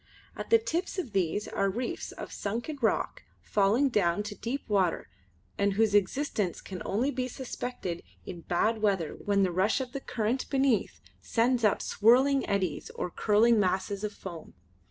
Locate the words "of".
0.97-1.11, 2.11-2.31, 9.79-9.91, 14.03-14.11